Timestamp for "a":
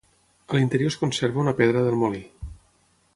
0.53-0.55